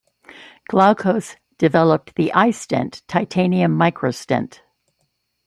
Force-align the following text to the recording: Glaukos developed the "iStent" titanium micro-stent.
Glaukos 0.67 1.35
developed 1.59 2.15
the 2.15 2.31
"iStent" 2.33 3.03
titanium 3.07 3.75
micro-stent. 3.77 4.63